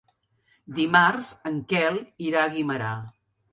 [0.79, 2.01] Dimarts en Quel
[2.31, 2.93] irà a Guimerà.